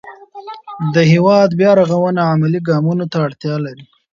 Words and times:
د 0.93 0.95
هېواد 1.11 1.49
بیا 1.59 1.71
رغونه 1.79 2.21
عملي 2.31 2.59
ګامونو 2.67 3.05
ته 3.11 3.17
اړتیا 3.27 3.55
لري. 3.65 3.85